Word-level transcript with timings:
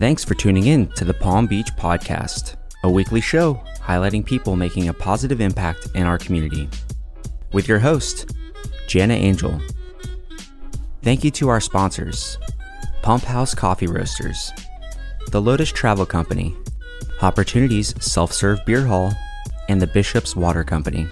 Thanks 0.00 0.24
for 0.24 0.34
tuning 0.34 0.66
in 0.66 0.88
to 0.92 1.04
the 1.04 1.14
Palm 1.14 1.46
Beach 1.46 1.68
Podcast, 1.76 2.56
a 2.84 2.90
weekly 2.90 3.20
show 3.20 3.62
highlighting 3.80 4.24
people 4.24 4.56
making 4.56 4.88
a 4.88 4.94
positive 4.94 5.40
impact 5.40 5.88
in 5.94 6.04
our 6.04 6.16
community. 6.16 6.68
With 7.52 7.66
your 7.66 7.78
host, 7.78 8.32
Jana 8.88 9.14
Angel. 9.14 9.60
Thank 11.02 11.24
you 11.24 11.30
to 11.32 11.48
our 11.48 11.60
sponsors 11.60 12.38
Pumphouse 13.02 13.54
Coffee 13.54 13.86
Roasters, 13.86 14.52
the 15.30 15.40
Lotus 15.40 15.72
Travel 15.72 16.06
Company, 16.06 16.54
Hopportunities 17.18 18.00
Self 18.02 18.32
Serve 18.32 18.64
Beer 18.64 18.84
Hall, 18.84 19.12
and 19.68 19.80
the 19.80 19.86
Bishop's 19.86 20.36
Water 20.36 20.64
Company. 20.64 21.08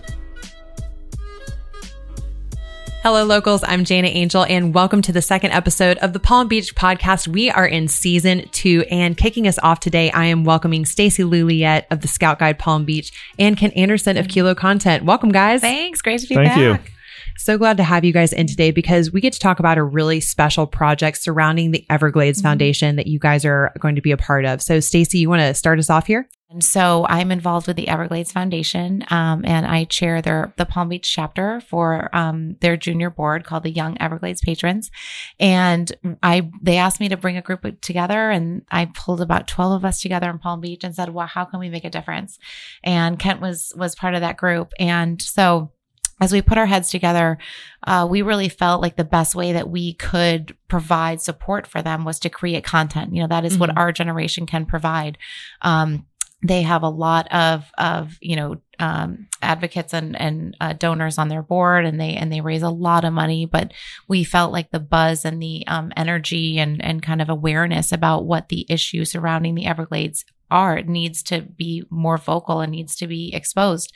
Hello, 3.08 3.24
locals. 3.24 3.64
I'm 3.66 3.86
Jana 3.86 4.08
Angel, 4.08 4.44
and 4.44 4.74
welcome 4.74 5.00
to 5.00 5.12
the 5.12 5.22
second 5.22 5.52
episode 5.52 5.96
of 6.02 6.12
the 6.12 6.20
Palm 6.20 6.46
Beach 6.46 6.74
podcast. 6.74 7.26
We 7.26 7.50
are 7.50 7.66
in 7.66 7.88
season 7.88 8.46
two, 8.52 8.84
and 8.90 9.16
kicking 9.16 9.48
us 9.48 9.58
off 9.62 9.80
today, 9.80 10.10
I 10.10 10.26
am 10.26 10.44
welcoming 10.44 10.84
Stacey 10.84 11.24
Leuliette 11.24 11.86
of 11.90 12.02
the 12.02 12.06
Scout 12.06 12.38
Guide 12.38 12.58
Palm 12.58 12.84
Beach 12.84 13.10
and 13.38 13.56
Kent 13.56 13.74
Anderson 13.78 14.18
of 14.18 14.28
Kilo 14.28 14.54
Content. 14.54 15.06
Welcome, 15.06 15.32
guys. 15.32 15.62
Thanks. 15.62 16.02
Great 16.02 16.20
to 16.20 16.26
be 16.26 16.34
Thank 16.34 16.48
back. 16.48 16.58
you. 16.58 16.92
So 17.38 17.56
glad 17.56 17.76
to 17.76 17.84
have 17.84 18.04
you 18.04 18.12
guys 18.12 18.32
in 18.32 18.48
today 18.48 18.72
because 18.72 19.12
we 19.12 19.20
get 19.20 19.32
to 19.32 19.38
talk 19.38 19.60
about 19.60 19.78
a 19.78 19.82
really 19.82 20.20
special 20.20 20.66
project 20.66 21.18
surrounding 21.18 21.70
the 21.70 21.86
Everglades 21.88 22.42
Foundation 22.42 22.96
that 22.96 23.06
you 23.06 23.20
guys 23.20 23.44
are 23.44 23.72
going 23.78 23.94
to 23.94 24.02
be 24.02 24.10
a 24.10 24.16
part 24.16 24.44
of. 24.44 24.60
So, 24.60 24.80
Stacey, 24.80 25.18
you 25.18 25.28
want 25.28 25.40
to 25.42 25.54
start 25.54 25.78
us 25.78 25.88
off 25.88 26.08
here? 26.08 26.28
And 26.50 26.64
so 26.64 27.06
I'm 27.08 27.30
involved 27.30 27.66
with 27.66 27.76
the 27.76 27.88
Everglades 27.88 28.32
Foundation, 28.32 29.04
um, 29.10 29.44
and 29.44 29.66
I 29.66 29.84
chair 29.84 30.22
their 30.22 30.54
the 30.56 30.64
Palm 30.64 30.88
Beach 30.88 31.12
chapter 31.12 31.60
for 31.60 32.08
um, 32.16 32.56
their 32.60 32.76
junior 32.76 33.10
board 33.10 33.44
called 33.44 33.64
the 33.64 33.70
Young 33.70 34.00
Everglades 34.00 34.40
Patrons. 34.40 34.90
And 35.38 35.92
I 36.22 36.50
they 36.62 36.78
asked 36.78 37.00
me 37.00 37.10
to 37.10 37.18
bring 37.18 37.36
a 37.36 37.42
group 37.42 37.66
together, 37.82 38.30
and 38.30 38.62
I 38.70 38.86
pulled 38.86 39.20
about 39.20 39.46
twelve 39.46 39.74
of 39.74 39.84
us 39.84 40.00
together 40.00 40.30
in 40.30 40.38
Palm 40.38 40.62
Beach 40.62 40.84
and 40.84 40.94
said, 40.94 41.10
"Well, 41.10 41.26
how 41.26 41.44
can 41.44 41.60
we 41.60 41.68
make 41.68 41.84
a 41.84 41.90
difference?" 41.90 42.38
And 42.82 43.18
Kent 43.18 43.42
was 43.42 43.74
was 43.76 43.94
part 43.94 44.14
of 44.14 44.22
that 44.22 44.38
group, 44.38 44.72
and 44.78 45.20
so 45.20 45.72
as 46.20 46.32
we 46.32 46.42
put 46.42 46.58
our 46.58 46.66
heads 46.66 46.90
together, 46.90 47.38
uh, 47.86 48.06
we 48.10 48.22
really 48.22 48.48
felt 48.48 48.82
like 48.82 48.96
the 48.96 49.04
best 49.04 49.34
way 49.34 49.52
that 49.52 49.70
we 49.70 49.94
could 49.94 50.56
provide 50.68 51.20
support 51.20 51.66
for 51.66 51.80
them 51.82 52.04
was 52.04 52.18
to 52.20 52.30
create 52.30 52.64
content. 52.64 53.14
You 53.14 53.22
know, 53.22 53.28
that 53.28 53.44
is 53.44 53.56
what 53.56 53.70
Mhm. 53.70 53.76
our 53.76 53.92
generation 53.92 54.46
can 54.46 54.66
provide. 54.66 55.16
Um, 55.62 56.06
they 56.40 56.62
have 56.62 56.84
a 56.84 56.88
lot 56.88 57.26
of 57.32 57.64
of 57.78 58.16
you 58.20 58.36
know 58.36 58.56
um, 58.78 59.26
advocates 59.42 59.92
and 59.92 60.14
and 60.20 60.56
uh, 60.60 60.72
donors 60.72 61.18
on 61.18 61.26
their 61.28 61.42
board, 61.42 61.84
and 61.84 62.00
they 62.00 62.14
and 62.14 62.32
they 62.32 62.40
raise 62.40 62.62
a 62.62 62.70
lot 62.70 63.04
of 63.04 63.12
money. 63.12 63.44
But 63.44 63.72
we 64.06 64.22
felt 64.22 64.52
like 64.52 64.70
the 64.70 64.78
buzz 64.78 65.24
and 65.24 65.42
the 65.42 65.66
um, 65.66 65.92
energy 65.96 66.58
and 66.60 66.80
and 66.84 67.02
kind 67.02 67.20
of 67.20 67.28
awareness 67.28 67.90
about 67.90 68.24
what 68.24 68.50
the 68.50 68.66
issues 68.68 69.10
surrounding 69.10 69.56
the 69.56 69.66
Everglades 69.66 70.24
are 70.48 70.80
needs 70.82 71.22
to 71.24 71.42
be 71.42 71.82
more 71.90 72.16
vocal 72.18 72.60
and 72.60 72.70
needs 72.70 72.94
to 72.96 73.08
be 73.08 73.34
exposed. 73.34 73.92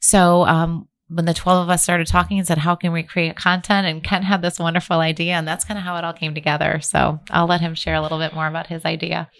So 0.00 0.46
um, 0.46 0.88
when 1.08 1.24
the 1.24 1.34
12 1.34 1.64
of 1.64 1.70
us 1.70 1.82
started 1.82 2.06
talking 2.06 2.38
and 2.38 2.46
said, 2.46 2.58
How 2.58 2.74
can 2.74 2.92
we 2.92 3.02
create 3.02 3.36
content? 3.36 3.86
And 3.86 4.02
Kent 4.02 4.24
had 4.24 4.42
this 4.42 4.58
wonderful 4.58 4.98
idea, 4.98 5.34
and 5.34 5.46
that's 5.46 5.64
kind 5.64 5.78
of 5.78 5.84
how 5.84 5.96
it 5.96 6.04
all 6.04 6.12
came 6.12 6.34
together. 6.34 6.80
So 6.80 7.20
I'll 7.30 7.46
let 7.46 7.60
him 7.60 7.74
share 7.74 7.94
a 7.94 8.02
little 8.02 8.18
bit 8.18 8.34
more 8.34 8.46
about 8.46 8.66
his 8.66 8.84
idea. 8.84 9.30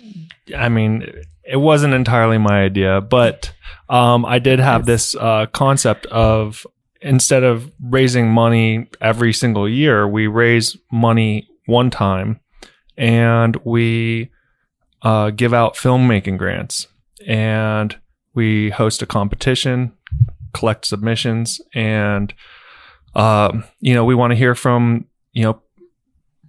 I 0.57 0.69
mean, 0.69 1.11
it 1.45 1.57
wasn't 1.57 1.95
entirely 1.95 2.39
my 2.39 2.63
idea, 2.63 3.01
but 3.01 3.53
um, 3.89 4.25
I 4.25 4.39
did 4.39 4.59
have 4.59 4.87
this 4.87 5.15
uh, 5.17 5.47
concept 5.47 6.07
of 6.07 6.67
instead 7.01 7.45
of 7.45 7.71
raising 7.81 8.29
money 8.29 8.89
every 9.01 9.33
single 9.33 9.69
year, 9.69 10.09
we 10.09 10.27
raise 10.27 10.77
money 10.91 11.49
one 11.67 11.91
time 11.91 12.41
and 12.97 13.57
we 13.65 14.31
uh, 15.03 15.31
give 15.31 15.53
out 15.53 15.75
filmmaking 15.75 16.39
grants 16.39 16.89
and 17.27 17.97
we 18.35 18.71
host 18.71 19.03
a 19.03 19.07
competition, 19.07 19.93
collect 20.59 20.85
submissions, 20.87 21.61
and 21.75 22.33
um, 23.15 23.65
you 23.81 23.95
know 23.95 24.05
we 24.05 24.15
want 24.15 24.31
to 24.33 24.37
hear 24.37 24.55
from 24.55 25.07
you 25.33 25.43
know 25.45 25.61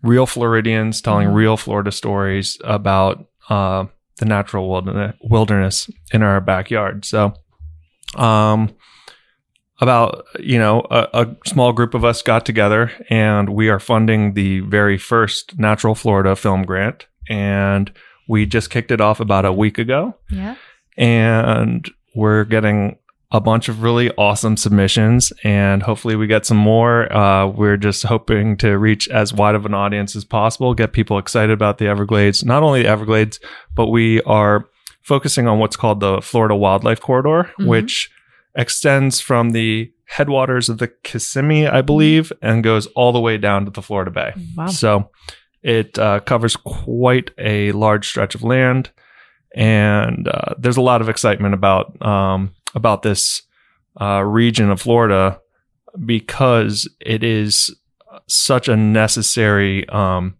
real 0.03 0.25
Floridians 0.25 1.01
telling 1.01 1.27
Mhm. 1.29 1.33
real 1.35 1.57
Florida 1.57 1.91
stories 1.91 2.57
about 2.63 3.25
uh, 3.49 3.85
the 4.19 4.25
natural 4.25 4.69
wilderness, 4.69 5.15
wilderness 5.21 5.89
in 6.13 6.21
our 6.23 6.39
backyard. 6.41 7.03
So, 7.05 7.33
um, 8.15 8.69
about 9.79 10.25
you 10.39 10.57
know 10.59 10.85
a, 10.89 11.07
a 11.13 11.35
small 11.45 11.71
group 11.73 11.93
of 11.93 12.03
us 12.03 12.21
got 12.21 12.45
together 12.45 12.91
and 13.09 13.49
we 13.49 13.69
are 13.69 13.79
funding 13.79 14.33
the 14.33 14.61
very 14.61 14.97
first 14.97 15.57
Natural 15.59 15.95
Florida 15.95 16.35
film 16.35 16.63
grant, 16.63 17.05
and 17.29 17.91
we 18.27 18.45
just 18.45 18.69
kicked 18.69 18.91
it 18.91 19.01
off 19.01 19.19
about 19.19 19.45
a 19.45 19.53
week 19.53 19.77
ago 19.77 20.13
Yeah. 20.29 20.55
and 20.97 21.89
we're 22.15 22.43
getting 22.43 22.97
a 23.31 23.41
bunch 23.41 23.67
of 23.67 23.83
really 23.83 24.09
awesome 24.11 24.55
submissions 24.55 25.33
and 25.43 25.83
hopefully 25.83 26.15
we 26.15 26.27
get 26.27 26.45
some 26.45 26.57
more 26.57 27.11
uh, 27.11 27.45
we're 27.45 27.75
just 27.77 28.03
hoping 28.03 28.55
to 28.57 28.77
reach 28.77 29.09
as 29.09 29.33
wide 29.33 29.53
of 29.55 29.65
an 29.65 29.73
audience 29.73 30.15
as 30.15 30.23
possible 30.23 30.73
get 30.73 30.93
people 30.93 31.17
excited 31.17 31.51
about 31.51 31.77
the 31.77 31.87
everglades 31.87 32.45
not 32.45 32.63
only 32.63 32.83
the 32.83 32.87
everglades 32.89 33.39
but 33.75 33.87
we 33.87 34.21
are 34.23 34.65
focusing 35.01 35.45
on 35.47 35.59
what's 35.59 35.75
called 35.75 35.99
the 35.99 36.21
florida 36.21 36.55
wildlife 36.55 37.01
corridor 37.01 37.51
Mhm. 37.59 37.67
which 37.67 38.09
extends 38.55 39.19
from 39.19 39.49
the 39.51 39.91
headwaters 40.05 40.69
of 40.69 40.77
the 40.77 40.87
kissimmee 41.03 41.67
i 41.67 41.81
believe 41.81 42.31
and 42.41 42.63
goes 42.63 42.87
all 42.95 43.11
the 43.11 43.19
way 43.19 43.37
down 43.37 43.65
to 43.65 43.71
the 43.71 43.81
florida 43.81 44.09
bay 44.11 44.31
Wow. 44.55 44.67
so 44.67 45.09
it 45.63 45.99
uh, 45.99 46.21
covers 46.21 46.55
quite 46.55 47.31
a 47.37 47.73
large 47.73 48.07
stretch 48.07 48.35
of 48.35 48.43
land, 48.43 48.91
and 49.53 50.27
uh, 50.27 50.53
there's 50.57 50.77
a 50.77 50.81
lot 50.81 51.01
of 51.01 51.09
excitement 51.09 51.53
about 51.55 51.99
um, 52.05 52.53
about 52.75 53.01
this 53.01 53.41
uh, 53.99 54.21
region 54.23 54.69
of 54.69 54.81
Florida 54.81 55.39
because 56.05 56.87
it 56.99 57.23
is 57.23 57.75
such 58.27 58.67
a 58.67 58.75
necessary 58.75 59.87
um, 59.89 60.35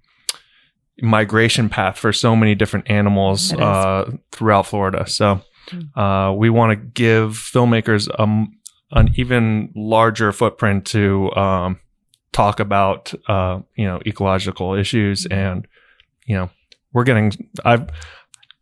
migration 1.01 1.69
path 1.69 1.97
for 1.97 2.11
so 2.11 2.35
many 2.35 2.55
different 2.55 2.89
animals 2.89 3.53
uh, 3.53 4.11
throughout 4.31 4.65
Florida. 4.65 5.05
So 5.07 5.41
Mm. 5.69 5.97
uh, 5.97 6.33
we 6.33 6.49
want 6.49 6.71
to 6.71 6.77
give 6.77 7.31
filmmakers 7.33 8.07
um, 8.17 8.57
an 8.91 9.09
even 9.17 9.69
larger 9.75 10.31
footprint 10.31 10.85
to 10.85 11.29
um, 11.35 11.77
talk 12.31 12.61
about 12.61 13.13
uh, 13.27 13.59
you 13.75 13.83
know 13.83 13.99
ecological 14.07 14.75
issues 14.75 15.25
and 15.25 15.67
you 16.25 16.37
know 16.37 16.49
we're 16.93 17.03
getting 17.03 17.33
I've 17.65 17.89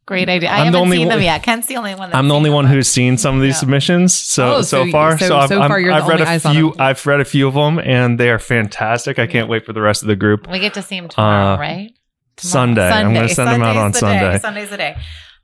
Great 0.08 0.30
idea. 0.30 0.50
I 0.50 0.60
I'm 0.60 0.66
haven't 0.66 0.82
only 0.82 0.98
seen 0.98 1.08
them 1.08 1.22
yet. 1.22 1.42
Kent's 1.42 1.66
the 1.66 1.78
only 1.78 1.96
one. 1.96 2.10
That's 2.12 2.16
I'm 2.16 2.28
the 2.28 2.36
only 2.36 2.52
one 2.52 2.66
who's 2.68 2.88
seen 2.88 3.18
some 3.18 3.36
of 3.38 3.42
these 3.42 3.56
Yeah. 3.56 3.60
submissions 3.62 4.14
so 4.14 4.56
Oh, 4.58 4.62
so, 4.62 4.86
so- 4.86 4.92
far. 4.92 5.18
so- 5.18 5.28
So, 5.28 5.38
I've, 5.38 5.50
so 5.50 5.58
far 5.68 5.80
you're 5.80 5.94
I've 5.94 6.08
read 6.08 6.22
only 6.22 6.36
a 6.36 6.40
few. 6.40 6.76
I've 6.78 7.04
read 7.08 7.22
a 7.22 7.26
few 7.26 7.48
of 7.48 7.56
them, 7.56 7.80
and 7.80 8.20
they 8.20 8.30
are 8.30 8.38
fantastic. 8.38 9.18
I 9.18 9.26
can't 9.26 9.50
wait 9.50 9.66
for 9.66 9.74
the 9.74 9.82
rest 9.82 10.04
of 10.04 10.08
the 10.08 10.16
group. 10.16 10.48
We 10.50 10.60
get 10.60 10.76
to 10.76 10.84
see 10.84 11.00
them 11.00 11.10
tomorrow, 11.10 11.54
Uh, 11.56 11.58
right? 11.58 11.92
Tomorrow. 12.38 12.52
Sunday. 12.52 12.90
I'm 12.90 13.14
gonna 13.16 13.30
send 13.30 13.50
them 13.50 13.64
out 13.64 13.78
on 13.78 13.92
the 13.94 13.98
Sunday. 14.00 14.32
Day. 14.34 14.38
Sunday's 14.40 14.70
the 14.70 14.78
day. 14.78 14.96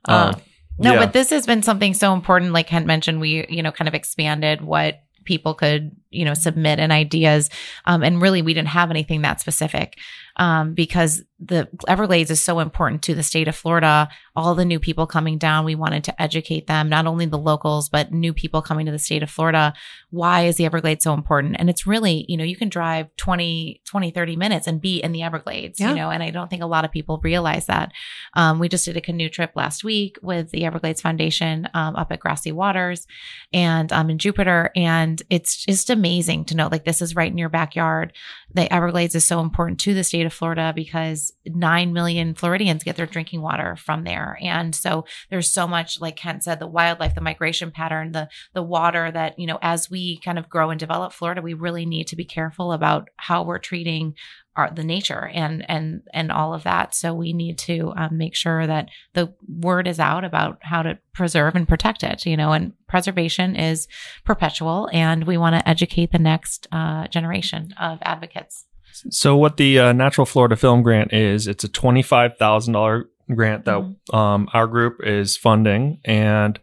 Uh, 0.08 0.32
Um, 0.34 0.40
no, 0.78 0.92
yeah. 0.92 0.98
but 1.00 1.12
this 1.12 1.30
has 1.30 1.44
been 1.44 1.62
something 1.62 1.92
so 1.94 2.12
important. 2.12 2.52
Like 2.52 2.68
Kent 2.68 2.86
mentioned, 2.86 3.20
we 3.20 3.44
you 3.48 3.62
know 3.64 3.72
kind 3.72 3.88
of 3.88 3.94
expanded 3.94 4.60
what 4.60 5.00
people 5.24 5.54
could 5.54 5.90
you 6.12 6.24
know 6.24 6.34
submit 6.34 6.78
and 6.78 6.92
ideas, 6.92 7.50
um, 7.86 8.02
and 8.02 8.20
really 8.22 8.42
we 8.42 8.54
didn't 8.54 8.68
have 8.68 8.90
anything 8.90 9.22
that 9.22 9.40
specific 9.40 9.98
um, 10.36 10.74
because 10.74 11.22
the 11.44 11.68
Everglades 11.88 12.30
is 12.30 12.40
so 12.40 12.60
important 12.60 13.02
to 13.02 13.14
the 13.14 13.22
state 13.22 13.48
of 13.48 13.56
Florida. 13.56 14.08
All 14.36 14.54
the 14.54 14.64
new 14.64 14.78
people 14.78 15.06
coming 15.08 15.38
down, 15.38 15.64
we 15.64 15.74
wanted 15.74 16.04
to 16.04 16.22
educate 16.22 16.68
them, 16.68 16.88
not 16.88 17.06
only 17.06 17.26
the 17.26 17.36
locals, 17.38 17.88
but 17.88 18.12
new 18.12 18.32
people 18.32 18.62
coming 18.62 18.86
to 18.86 18.92
the 18.92 18.98
state 18.98 19.22
of 19.24 19.30
Florida. 19.30 19.74
Why 20.10 20.42
is 20.46 20.56
the 20.56 20.64
Everglades 20.64 21.02
so 21.02 21.14
important? 21.14 21.56
And 21.58 21.68
it's 21.68 21.84
really, 21.86 22.24
you 22.28 22.36
know, 22.36 22.44
you 22.44 22.54
can 22.56 22.68
drive 22.68 23.08
20, 23.16 23.82
20, 23.84 24.10
30 24.12 24.36
minutes 24.36 24.66
and 24.68 24.80
be 24.80 24.98
in 25.02 25.10
the 25.12 25.22
Everglades, 25.22 25.80
Yeah. 25.80 25.90
you 25.90 25.96
know, 25.96 26.10
and 26.10 26.22
I 26.22 26.30
don't 26.30 26.48
think 26.48 26.62
a 26.62 26.66
lot 26.66 26.84
of 26.84 26.92
people 26.92 27.20
realize 27.24 27.66
that. 27.66 27.92
Um, 28.34 28.58
we 28.60 28.68
just 28.68 28.84
did 28.84 28.96
a 28.96 29.00
canoe 29.00 29.28
trip 29.28 29.50
last 29.56 29.82
week 29.82 30.18
with 30.22 30.50
the 30.52 30.64
Everglades 30.64 31.00
Foundation 31.00 31.68
um, 31.74 31.96
up 31.96 32.12
at 32.12 32.20
Grassy 32.20 32.52
Waters 32.52 33.06
and 33.52 33.92
um, 33.92 34.10
in 34.10 34.18
Jupiter. 34.18 34.70
And 34.76 35.20
it's 35.28 35.64
just 35.66 35.90
amazing 35.90 36.01
to 36.02 36.56
know 36.56 36.68
like 36.70 36.84
this 36.84 37.00
is 37.00 37.16
right 37.16 37.30
in 37.30 37.38
your 37.38 37.48
backyard. 37.48 38.12
The 38.52 38.72
Everglades 38.72 39.14
is 39.14 39.24
so 39.24 39.40
important 39.40 39.80
to 39.80 39.94
the 39.94 40.04
state 40.04 40.26
of 40.26 40.32
Florida 40.32 40.72
because 40.74 41.32
9 41.46 41.92
million 41.92 42.34
Floridians 42.34 42.84
get 42.84 42.96
their 42.96 43.06
drinking 43.06 43.40
water 43.40 43.76
from 43.76 44.04
there. 44.04 44.38
And 44.42 44.74
so 44.74 45.06
there's 45.30 45.50
so 45.50 45.66
much, 45.66 46.00
like 46.00 46.16
Kent 46.16 46.44
said, 46.44 46.58
the 46.58 46.66
wildlife, 46.66 47.14
the 47.14 47.20
migration 47.20 47.70
pattern, 47.70 48.12
the, 48.12 48.28
the 48.52 48.62
water 48.62 49.10
that, 49.10 49.38
you 49.38 49.46
know, 49.46 49.58
as 49.62 49.90
we 49.90 50.18
kind 50.18 50.38
of 50.38 50.48
grow 50.48 50.70
and 50.70 50.80
develop 50.80 51.12
Florida, 51.12 51.40
we 51.40 51.54
really 51.54 51.86
need 51.86 52.08
to 52.08 52.16
be 52.16 52.24
careful 52.24 52.72
about 52.72 53.08
how 53.16 53.42
we're 53.42 53.58
treating 53.58 54.14
our 54.56 54.70
the 54.70 54.84
nature 54.84 55.30
and 55.32 55.64
and 55.70 56.02
and 56.12 56.30
all 56.30 56.52
of 56.54 56.62
that. 56.64 56.94
So 56.94 57.14
we 57.14 57.32
need 57.32 57.58
to 57.58 57.92
um, 57.96 58.18
make 58.18 58.34
sure 58.34 58.66
that 58.66 58.88
the 59.14 59.32
word 59.48 59.88
is 59.88 59.98
out 59.98 60.24
about 60.24 60.58
how 60.62 60.82
to 60.82 60.98
preserve 61.14 61.54
and 61.56 61.66
protect 61.66 62.02
it. 62.02 62.26
You 62.26 62.36
know, 62.36 62.52
and 62.52 62.72
preservation 62.88 63.56
is 63.56 63.88
perpetual, 64.24 64.88
and 64.92 65.24
we 65.24 65.36
want 65.38 65.56
to 65.56 65.68
educate 65.68 66.12
the 66.12 66.18
next 66.18 66.66
uh, 66.72 67.08
generation 67.08 67.72
of 67.80 67.98
advocates. 68.02 68.66
So, 69.10 69.36
what 69.36 69.56
the 69.56 69.78
uh, 69.78 69.92
Natural 69.94 70.26
Florida 70.26 70.54
Film 70.56 70.82
Grant 70.82 71.12
is, 71.14 71.46
it's 71.46 71.64
a 71.64 71.68
twenty-five 71.68 72.36
thousand 72.36 72.74
dollar 72.74 73.08
grant 73.34 73.64
that 73.64 73.78
Mhm. 73.78 74.14
um, 74.14 74.48
our 74.52 74.66
group 74.66 74.98
is 75.02 75.36
funding, 75.36 75.98
and 76.04 76.58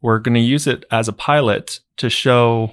we're 0.00 0.20
going 0.20 0.34
to 0.34 0.40
use 0.40 0.68
it 0.68 0.84
as 0.92 1.08
a 1.08 1.12
pilot 1.12 1.80
to 1.96 2.08
show, 2.08 2.72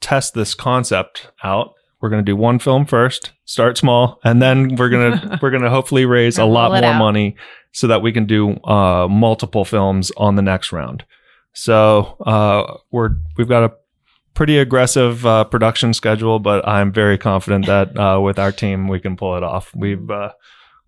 test 0.00 0.32
this 0.34 0.54
concept 0.54 1.30
out. 1.44 1.74
We're 2.00 2.08
going 2.08 2.24
to 2.24 2.30
do 2.30 2.36
one 2.36 2.58
film 2.58 2.86
first, 2.86 3.32
start 3.44 3.76
small, 3.76 4.20
and 4.24 4.40
then 4.40 4.76
we're 4.76 4.88
gonna 4.88 5.38
we're 5.42 5.50
gonna 5.50 5.70
hopefully 5.70 6.06
raise 6.06 6.38
a 6.38 6.44
lot 6.44 6.70
more 6.70 6.92
out. 6.92 6.98
money 6.98 7.36
so 7.72 7.86
that 7.88 8.02
we 8.02 8.12
can 8.12 8.26
do 8.26 8.56
uh, 8.64 9.06
multiple 9.08 9.64
films 9.64 10.10
on 10.16 10.36
the 10.36 10.42
next 10.42 10.72
round. 10.72 11.04
So 11.52 12.16
uh, 12.24 12.78
we're 12.90 13.10
we've 13.36 13.48
got 13.48 13.64
a 13.64 13.72
pretty 14.34 14.58
aggressive 14.58 15.26
uh, 15.26 15.44
production 15.44 15.92
schedule, 15.92 16.38
but 16.38 16.66
I'm 16.66 16.92
very 16.92 17.18
confident 17.18 17.66
that 17.66 17.98
uh, 17.98 18.20
with 18.20 18.38
our 18.38 18.52
team 18.52 18.88
we 18.88 19.00
can 19.00 19.16
pull 19.16 19.36
it 19.36 19.42
off. 19.42 19.70
We've 19.74 20.10
uh, 20.10 20.32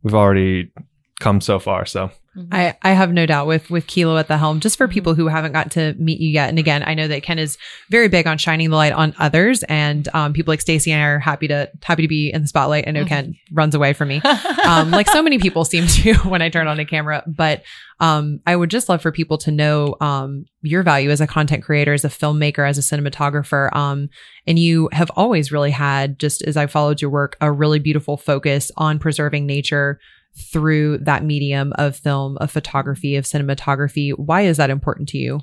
we've 0.03 0.15
already 0.15 0.73
come 1.21 1.41
so 1.41 1.59
far. 1.59 1.85
So 1.85 2.11
I, 2.51 2.75
I 2.83 2.93
have 2.93 3.13
no 3.13 3.27
doubt 3.27 3.47
with 3.47 3.69
with 3.69 3.87
Kilo 3.87 4.17
at 4.17 4.27
the 4.29 4.39
helm, 4.39 4.61
just 4.61 4.79
for 4.79 4.89
Mhm. 4.89 4.93
people 4.93 5.15
who 5.15 5.29
haven't 5.29 5.53
got 5.53 5.71
to 5.73 5.95
meet 5.99 6.19
you 6.19 6.31
yet. 6.31 6.49
And 6.49 6.59
again, 6.59 6.83
I 6.87 6.95
know 6.95 7.07
that 7.09 7.23
Kent 7.23 7.41
is 7.41 7.59
very 7.91 8.09
big 8.09 8.27
on 8.27 8.39
shining 8.39 8.71
the 8.71 8.77
light 8.77 8.93
on 8.95 9.15
others, 9.19 9.63
and 9.65 10.09
um, 10.15 10.33
people 10.33 10.51
like 10.53 10.63
Stacey 10.63 10.93
and 10.93 11.03
I 11.03 11.07
are 11.07 11.19
happy 11.19 11.47
to 11.49 11.71
happy 11.83 12.03
to 12.03 12.09
be 12.09 12.33
in 12.33 12.41
the 12.43 12.49
spotlight. 12.49 12.89
I 12.89 12.91
know 12.93 13.05
Mhm. 13.05 13.09
Kent 13.09 13.37
runs 13.53 13.75
away 13.75 13.93
from 13.93 14.09
me, 14.09 14.23
um, 14.67 14.91
like 14.91 15.11
so 15.11 15.23
many 15.23 15.39
people 15.39 15.65
seem 15.67 15.87
to 15.87 16.15
when 16.29 16.41
I 16.41 16.49
turn 16.49 16.69
on 16.69 16.81
a 16.81 16.87
camera. 16.87 17.23
But 17.27 17.63
um, 18.01 18.41
I 18.47 18.57
would 18.57 18.71
just 18.71 18.89
love 18.89 19.03
for 19.03 19.13
people 19.13 19.37
to 19.39 19.51
know 19.53 19.95
um, 20.01 20.47
your 20.63 20.83
value 20.83 21.11
as 21.11 21.21
a 21.21 21.27
content 21.27 21.63
creator, 21.63 21.93
as 21.93 22.05
a 22.05 22.09
filmmaker, 22.09 22.69
as 22.69 22.79
a 22.79 22.81
cinematographer. 22.81 23.73
Um, 23.77 24.09
and 24.47 24.59
you 24.59 24.89
have 24.93 25.11
always 25.17 25.53
really 25.53 25.71
had, 25.71 26.19
just 26.19 26.43
as 26.43 26.57
I 26.57 26.67
followed 26.67 27.01
your 27.01 27.11
work, 27.11 27.37
a 27.41 27.53
really 27.53 27.79
beautiful 27.79 28.17
focus 28.17 28.73
on 28.77 28.99
preserving 28.99 29.47
nature 29.47 30.01
through 30.37 30.99
that 30.99 31.25
medium 31.25 31.73
of 31.77 31.97
film, 31.97 32.37
of 32.39 32.51
photography, 32.51 33.17
of 33.17 33.25
cinematography. 33.25 34.13
Why 34.19 34.43
is 34.43 34.57
that 34.57 34.71
important 34.71 35.09
to 35.11 35.19
you? 35.19 35.41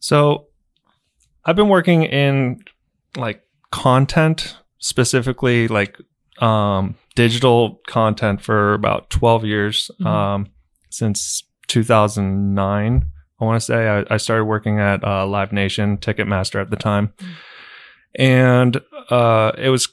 So 0.00 0.46
I've 1.44 1.56
been 1.56 1.68
working 1.68 2.04
in 2.04 2.60
like 3.16 3.42
content, 3.70 4.56
specifically 4.78 5.68
like 5.68 5.98
um, 6.40 6.96
digital 7.14 7.80
content 7.86 8.40
for 8.40 8.74
about 8.74 9.10
12 9.10 9.44
years, 9.44 9.90
Mhm. 10.00 10.06
um, 10.06 10.46
since 10.90 11.42
2009. 11.68 13.10
I 13.40 13.44
want 13.44 13.56
to 13.60 13.64
say 13.64 13.88
I, 13.88 14.04
I 14.14 14.16
started 14.16 14.44
working 14.44 14.78
at 14.78 15.02
uh, 15.04 15.26
Live 15.26 15.52
Nation, 15.52 15.96
Ticketmaster 15.98 16.60
at 16.60 16.70
the 16.70 16.76
time. 16.76 17.12
And 18.16 18.80
uh, 19.10 19.52
it 19.58 19.70
was 19.70 19.88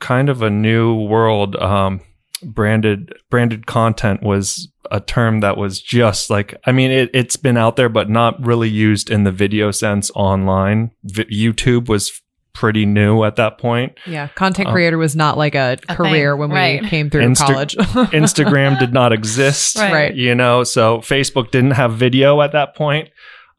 kind 0.00 0.28
of 0.28 0.42
a 0.42 0.50
new 0.50 0.94
world. 0.94 1.56
Um, 1.56 2.00
branded 2.42 3.12
branded 3.30 3.66
content 3.66 4.22
was 4.22 4.68
a 4.90 5.00
term 5.00 5.40
that 5.40 5.56
was 5.56 5.80
just 5.80 6.30
like 6.30 6.54
I 6.64 6.72
mean 6.72 6.90
it, 6.90 7.10
it's 7.12 7.36
been 7.36 7.56
out 7.56 7.76
there 7.76 7.88
but 7.88 8.08
not 8.10 8.44
really 8.44 8.68
used 8.68 9.10
in 9.10 9.24
the 9.24 9.32
video 9.32 9.70
sense 9.70 10.10
online. 10.14 10.90
Vi- 11.04 11.24
YouTube 11.24 11.88
was 11.88 12.12
pretty 12.52 12.86
new 12.86 13.22
at 13.24 13.36
that 13.36 13.58
point. 13.58 13.92
Yeah, 14.06 14.28
content 14.28 14.68
Um, 14.68 14.72
creator 14.74 14.96
was 14.96 15.14
not 15.14 15.36
like 15.36 15.54
a, 15.54 15.76
A 15.90 15.94
career 15.96 16.32
thing, 16.32 16.38
when 16.40 16.50
we 16.50 16.56
right. 16.56 16.84
came 16.84 17.10
through 17.10 17.22
Insta- 17.26 17.46
college. 17.52 17.74
Instagram 18.12 18.78
did 18.78 18.94
not 18.94 19.12
exist. 19.12 19.76
Right. 19.76 19.92
Right. 19.92 20.14
You 20.14 20.34
know, 20.34 20.64
so 20.64 20.98
Facebook 20.98 21.50
didn't 21.50 21.72
have 21.72 21.92
video 21.94 22.40
at 22.40 22.52
that 22.52 22.74
point. 22.74 23.10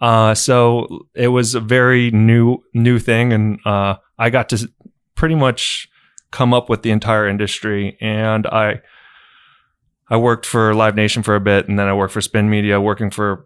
Uh, 0.02 0.34
so 0.34 1.06
it 1.16 1.28
was 1.28 1.54
a 1.56 1.60
very 1.60 2.10
new 2.12 2.58
new 2.74 2.98
thing, 3.00 3.34
and 3.34 3.60
uh, 3.66 3.96
I 4.18 4.30
got 4.30 4.50
to 4.50 4.68
pretty 5.16 5.36
much 5.36 5.88
come 6.32 6.54
up 6.54 6.70
with 6.70 6.82
the 6.82 6.92
entire 6.92 7.28
industry. 7.28 7.98
And 8.02 8.46
I 8.48 8.82
I 10.10 10.16
worked 10.18 10.46
for 10.46 10.74
Live 10.74 10.96
Nation 10.96 11.22
for 11.22 11.36
a 11.36 11.42
bit, 11.42 11.68
and 11.68 11.78
then 11.78 11.88
I 11.88 11.94
worked 11.94 12.14
for 12.14 12.22
Spin 12.22 12.50
Media, 12.50 12.80
working 12.80 13.10
for 13.12 13.46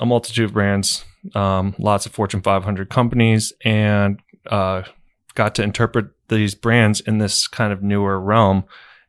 a 0.00 0.04
multitude 0.06 0.46
of 0.46 0.52
brands, 0.52 1.04
um, 1.36 1.76
lots 1.78 2.06
of 2.06 2.12
Fortune 2.12 2.40
500 2.42 2.90
companies, 2.90 3.52
and 3.64 4.18
uh, 4.50 4.82
got 5.36 5.54
to 5.54 5.62
interpret 5.62 6.06
these 6.28 6.56
brands 6.56 7.00
in 7.00 7.18
this 7.18 7.46
kind 7.46 7.72
of 7.72 7.82
newer 7.84 8.18
realm. 8.20 8.64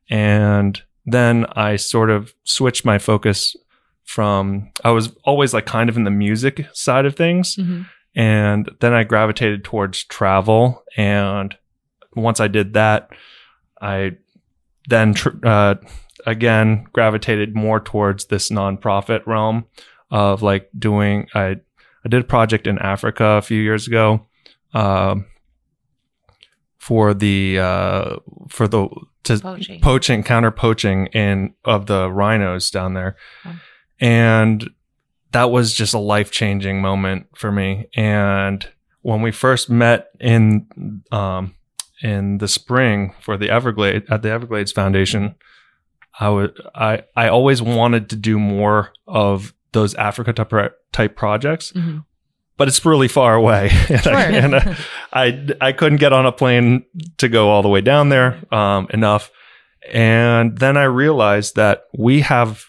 And 0.10 0.80
then 1.06 1.48
I 1.54 1.78
sort 1.78 2.12
of 2.12 2.34
switched 2.44 2.86
my 2.86 3.00
focus 3.00 3.56
from 4.04 4.70
I 4.84 4.92
was 4.92 5.12
always 5.24 5.54
like 5.54 5.66
kind 5.66 5.90
of 5.90 5.98
in 5.98 6.04
the 6.04 6.12
music 6.12 6.68
side 6.74 7.06
of 7.06 7.16
things 7.16 7.56
Mhm. 7.56 7.88
and 8.16 8.70
then 8.82 8.94
I 8.94 9.04
gravitated 9.06 9.64
towards 9.64 10.04
travel 10.04 10.84
and 10.98 11.56
once 12.16 12.40
I 12.40 12.48
did 12.48 12.74
that 12.74 13.10
I 13.82 14.18
then 14.90 15.14
tr- 15.14 15.30
uh, 15.44 15.76
again 16.26 16.86
gravitated 16.94 17.56
more 17.56 17.80
towards 17.80 18.26
this 18.26 18.50
nonprofit 18.50 19.26
realm 19.26 19.66
of 20.12 20.42
like 20.42 20.70
doing 20.78 21.28
I 21.34 21.58
I 22.06 22.10
did 22.10 22.22
a 22.22 22.26
project 22.26 22.68
in 22.68 22.78
Africa 22.80 23.24
a 23.26 23.42
few 23.42 23.62
years 23.62 23.88
ago 23.88 24.28
um, 24.74 25.26
for 26.78 27.14
the 27.14 27.60
uh, 27.60 28.16
for 28.50 28.68
the 28.68 28.88
to 29.24 29.40
Poaching. 29.40 29.80
poaching 29.80 30.24
counter 30.24 30.52
poaching 30.52 31.06
in 31.08 31.54
of 31.64 31.86
the 31.86 32.12
rhinos 32.12 32.70
down 32.70 32.94
there 32.94 33.16
Oh. 33.46 33.58
and 34.02 34.70
that 35.32 35.50
was 35.50 35.74
just 35.74 35.94
a 35.94 35.98
life-changing 36.00 36.82
moment 36.82 37.28
for 37.34 37.50
me 37.52 37.88
and 37.96 38.68
when 39.02 39.22
we 39.22 39.32
first 39.32 39.70
met 39.70 40.10
in 40.20 40.68
um 41.14 41.56
in 42.02 42.38
the 42.40 42.48
spring 42.48 43.14
for 43.22 43.38
the 43.38 43.50
Everglades 43.50 44.06
at 44.10 44.22
the 44.24 44.30
everglades 44.32 44.72
foundation 44.72 45.36
i 46.20 46.28
would 46.30 46.60
i 46.76 47.04
i 47.16 47.28
always 47.28 47.62
wanted 47.62 48.10
to 48.10 48.16
do 48.16 48.38
more 48.40 48.92
of 49.08 49.54
those 49.74 49.94
africa 49.96 50.34
type, 50.34 50.74
type 50.92 51.16
projects 51.16 51.72
Mhm. 51.72 52.04
but 52.58 52.68
it's 52.68 52.84
really 52.86 53.08
far 53.08 53.36
away 53.36 53.70
and, 53.90 54.08
I, 54.08 54.24
and 54.32 54.56
I, 54.56 54.78
I 55.14 55.48
I 55.62 55.72
couldn't 55.72 56.00
get 56.00 56.14
on 56.14 56.26
a 56.26 56.32
plane 56.32 56.84
to 57.18 57.30
go 57.30 57.50
all 57.50 57.62
the 57.62 57.70
way 57.70 57.82
down 57.82 58.10
there 58.10 58.38
um, 58.54 58.88
enough, 58.92 59.32
and 59.92 60.58
then 60.58 60.78
I 60.78 60.84
realized 60.86 61.56
that 61.56 61.84
we 61.98 62.22
have 62.22 62.66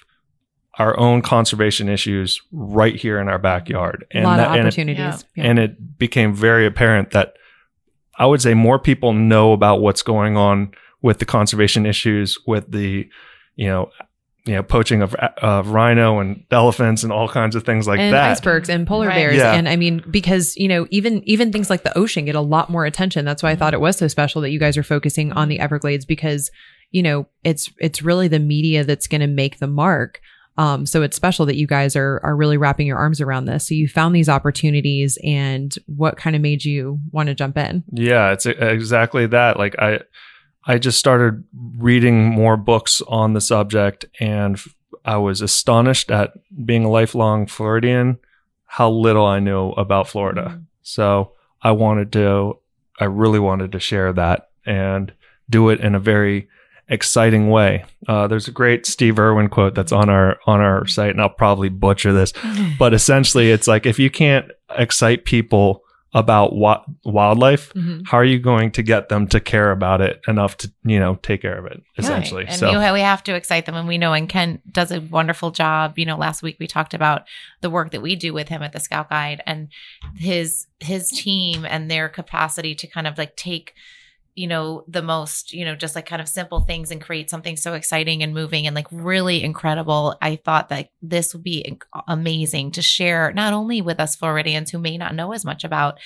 our 0.79 0.99
own 0.99 1.23
conservation 1.23 1.89
issues 1.89 2.41
right 2.51 2.97
here 2.97 3.21
in 3.21 3.29
our 3.29 3.39
backyard, 3.39 4.05
a 4.13 4.23
lot 4.23 4.37
that, 4.39 4.47
of 4.49 4.53
and 4.55 4.61
it, 4.61 4.67
opportunities. 4.67 5.25
Yeah. 5.37 5.45
and 5.45 5.59
it 5.59 5.99
became 5.99 6.35
very 6.35 6.67
apparent 6.67 7.11
that 7.13 7.35
I 8.19 8.27
would 8.27 8.41
say 8.43 8.55
more 8.55 8.79
people 8.79 9.13
know 9.13 9.53
about 9.53 9.81
what's 9.81 10.03
going 10.03 10.37
on 10.37 10.73
with 11.03 11.19
the 11.19 11.25
conservation 11.25 11.87
issues 11.87 12.39
with 12.47 12.71
the 12.71 13.09
you 13.57 13.67
know 13.67 13.91
you 14.47 14.55
know 14.55 14.63
poaching 14.63 15.01
of 15.03 15.15
of 15.15 15.69
rhino 15.69 16.19
and 16.21 16.45
elephants 16.51 17.03
and 17.03 17.13
all 17.13 17.29
kinds 17.29 17.55
of 17.57 17.65
things 17.65 17.87
like 17.87 17.99
and 17.99 18.13
that. 18.15 18.31
icebergs 18.31 18.69
and 18.69 18.87
polar 18.87 19.07
Right. 19.09 19.15
bears 19.17 19.37
Yeah. 19.37 19.53
and 19.55 19.69
i 19.69 19.77
mean 19.77 20.03
because 20.11 20.55
you 20.57 20.69
know 20.69 20.87
even 20.91 21.23
even 21.29 21.51
things 21.53 21.71
like 21.71 21.83
the 21.83 21.97
ocean 21.97 22.27
get 22.27 22.35
a 22.35 22.41
lot 22.43 22.69
more 22.69 22.85
attention 22.85 23.25
that's 23.25 23.43
why 23.43 23.51
i 23.53 23.57
thought 23.57 23.73
it 23.75 23.81
was 23.81 23.97
so 23.97 24.07
special 24.09 24.43
that 24.43 24.51
you 24.51 24.59
guys 24.59 24.77
are 24.77 24.83
focusing 24.83 25.33
on 25.33 25.49
the 25.49 25.61
everglades 25.61 26.05
because 26.05 26.51
you 26.91 27.03
know 27.03 27.27
it's 27.43 27.71
it's 27.79 28.03
really 28.03 28.29
the 28.29 28.39
media 28.39 28.85
that's 28.85 29.07
going 29.07 29.23
to 29.23 29.27
make 29.27 29.59
the 29.61 29.67
mark 29.67 30.21
um, 30.57 30.87
so 30.87 31.03
it's 31.03 31.17
special 31.17 31.47
that 31.47 31.57
you 31.57 31.67
guys 31.67 31.97
are 31.97 32.21
are 32.23 32.37
really 32.37 32.57
wrapping 32.57 32.87
your 32.87 32.99
arms 32.99 33.21
around 33.21 33.47
this 33.47 33.69
so 33.69 33.75
you 33.75 33.89
found 33.89 34.15
these 34.15 34.29
opportunities 34.29 35.19
and 35.25 35.77
what 35.87 36.17
kind 36.17 36.37
of 36.37 36.43
made 36.43 36.65
you 36.65 36.99
want 37.11 37.29
to 37.29 37.35
jump 37.35 37.57
in 37.57 37.83
Yeah, 37.93 38.33
it's 38.33 38.47
exactly 38.47 39.27
that. 39.27 39.59
Like 39.59 39.79
I 39.79 40.01
I 40.67 40.79
just 40.79 40.99
started 40.99 41.45
reading 41.77 42.31
more 42.31 42.57
books 42.57 43.03
on 43.07 43.35
the 43.35 43.41
subject 43.41 44.07
and 44.21 44.61
I 45.05 45.19
was 45.19 45.41
astonished 45.41 46.11
at 46.11 46.33
being 46.65 46.85
a 46.85 46.91
lifelong 46.91 47.47
Floridian 47.47 48.19
how 48.67 48.91
little 48.91 49.27
I 49.27 49.41
knew 49.41 49.71
about 49.71 50.09
Florida. 50.09 50.61
So 50.83 51.33
I 51.63 51.73
wanted 51.73 52.13
to 52.13 52.59
I 52.99 53.05
really 53.05 53.39
wanted 53.39 53.73
to 53.73 53.81
share 53.81 54.13
that 54.13 54.51
and 54.65 55.13
do 55.51 55.69
it 55.69 55.81
in 55.81 55.95
a 55.95 56.01
very 56.01 56.49
exciting 56.89 57.51
way. 57.51 57.85
Uh, 58.07 58.27
there's 58.27 58.49
a 58.49 58.53
great 58.53 58.87
Steve 58.87 59.19
Irwin 59.19 59.49
quote 59.49 59.75
that's 59.75 59.93
on 59.93 60.09
our 60.11 60.39
on 60.47 60.61
our 60.61 60.87
site, 60.87 61.11
and 61.11 61.21
I'll 61.21 61.29
probably 61.29 61.69
butcher 61.69 62.13
this, 62.13 62.33
but 62.79 62.95
essentially, 62.95 63.51
it's 63.51 63.67
like 63.67 63.87
if 63.87 63.99
you 63.99 64.11
can't 64.11 64.51
excite 64.77 65.25
people 65.25 65.83
about 66.17 66.55
wa- 66.55 66.85
wildlife, 67.05 67.73
Mhm. 67.73 68.07
how 68.07 68.19
are 68.19 68.25
you 68.25 68.39
going 68.39 68.71
to 68.71 68.85
get 68.85 69.09
them 69.09 69.27
to 69.27 69.41
care 69.41 69.73
about 69.73 70.01
it 70.01 70.21
enough 70.29 70.57
to 70.59 70.73
you 70.85 71.01
know 71.01 71.17
take 71.17 71.43
care 71.43 71.59
of 71.59 71.67
it? 71.67 71.83
Essentially, 71.99 72.45
Right. 72.45 72.51
And 72.53 72.59
so 72.61 72.71
you 72.71 72.93
we 72.93 73.01
have 73.01 73.25
to 73.25 73.35
excite 73.35 73.67
them. 73.67 73.75
And 73.75 73.89
we 73.89 73.99
know, 73.99 74.13
and 74.13 74.29
Kent 74.29 74.61
does 74.73 74.93
a 74.93 75.01
wonderful 75.01 75.51
job. 75.51 75.99
You 75.99 76.07
know, 76.07 76.17
last 76.17 76.41
week 76.43 76.57
we 76.61 76.69
talked 76.69 76.95
about 76.95 77.23
the 77.63 77.71
work 77.71 77.91
that 77.91 78.01
we 78.03 78.15
do 78.15 78.33
with 78.33 78.49
him 78.49 78.63
at 78.63 78.73
the 78.73 78.79
Scout 78.79 79.11
Guide 79.11 79.43
and 79.45 79.69
his 80.17 80.67
his 80.79 81.11
team 81.11 81.65
and 81.69 81.91
their 81.91 82.09
capacity 82.09 82.77
to 82.77 82.87
kind 82.87 83.09
of 83.09 83.19
like 83.19 83.35
take 83.37 83.75
you 84.35 84.47
know 84.47 84.85
the 84.89 85.03
most 85.03 85.53
you 85.53 85.65
know 85.65 85.75
just 85.75 85.95
like 85.95 86.07
kind 86.07 86.21
of 86.21 86.29
simple 86.29 86.61
things 86.61 86.91
and 86.91 87.01
create 87.01 87.31
something 87.31 87.57
so 87.57 87.75
exciting 87.75 88.23
and 88.23 88.35
moving 88.35 88.67
and 88.67 88.75
like 88.75 88.87
really 88.91 89.43
incredible 89.43 90.17
i 90.21 90.37
thought 90.37 90.69
that 90.69 90.89
this 91.03 91.35
would 91.35 91.45
be 91.45 91.79
amazing 92.09 92.71
to 92.71 92.83
share 92.83 93.33
not 93.33 93.53
only 93.53 93.81
with 93.81 94.01
us 94.01 94.17
floridians 94.17 94.71
who 94.71 94.79
may 94.79 94.99
not 94.99 95.15
know 95.15 95.33
as 95.33 95.45
much 95.45 95.65
about 95.65 95.99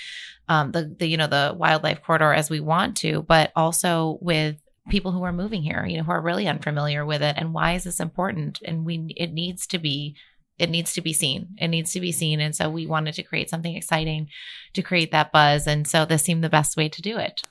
um, 0.48 0.72
the, 0.72 0.94
the 0.98 1.06
you 1.06 1.16
know 1.16 1.26
the 1.26 1.54
wildlife 1.56 2.02
corridor 2.02 2.32
as 2.32 2.50
we 2.50 2.60
want 2.60 2.96
to 2.96 3.22
but 3.22 3.52
also 3.56 4.18
with 4.20 4.56
people 4.88 5.12
who 5.12 5.22
are 5.22 5.32
moving 5.32 5.62
here 5.62 5.86
you 5.86 5.96
know 5.96 6.02
who 6.02 6.12
are 6.12 6.20
really 6.20 6.46
unfamiliar 6.46 7.04
with 7.04 7.22
it 7.22 7.36
and 7.38 7.52
why 7.52 7.72
is 7.72 7.84
this 7.84 8.00
important 8.00 8.60
and 8.64 8.84
we 8.84 9.14
it 9.16 9.32
needs 9.32 9.66
to 9.66 9.78
be 9.78 10.16
it 10.58 10.70
needs 10.70 10.92
to 10.94 11.00
be 11.00 11.12
seen. 11.12 11.50
It 11.58 11.68
needs 11.68 11.92
to 11.92 12.00
be 12.00 12.10
seen. 12.10 12.40
And 12.40 12.54
so 12.54 12.68
we 12.68 12.84
wanted 12.84 13.14
to 13.14 13.22
create 13.22 13.48
something 13.48 13.76
exciting 13.76 14.28
to 14.72 14.82
create 14.82 15.12
that 15.12 15.30
buzz. 15.30 15.68
And 15.68 15.86
so 15.86 16.04
this 16.04 16.24
seemed 16.24 16.42
the 16.42 16.48
best 16.48 16.76
way 16.76 16.88
to 16.88 17.00
do 17.00 17.16
it. 17.16 17.42